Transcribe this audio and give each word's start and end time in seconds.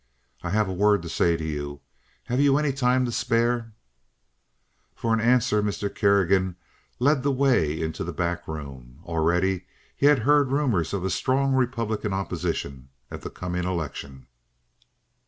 "I 0.41 0.49
have 0.49 0.67
a 0.67 0.73
word 0.73 1.03
to 1.03 1.09
say 1.09 1.37
to 1.37 1.43
you. 1.45 1.79
Have 2.23 2.39
you 2.39 2.57
any 2.57 2.73
time 2.73 3.05
to 3.05 3.11
spare?" 3.11 3.71
For 4.95 5.15
answer 5.19 5.61
Mr. 5.61 5.93
Kerrigan 5.93 6.55
led 6.97 7.21
the 7.21 7.31
way 7.31 7.79
into 7.79 8.03
the 8.03 8.11
back 8.11 8.47
room. 8.47 9.01
Already 9.05 9.67
he 9.95 10.07
had 10.07 10.17
heard 10.25 10.51
rumors 10.51 10.95
of 10.95 11.03
a 11.05 11.11
strong 11.11 11.53
Republican 11.53 12.13
opposition 12.13 12.89
at 13.11 13.21
the 13.21 13.29
coming 13.29 13.63
election. 13.63 14.25